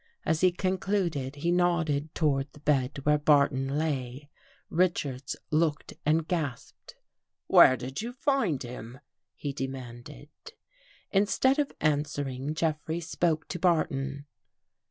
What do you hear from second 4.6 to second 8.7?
Richards looked and gasped." Where did you find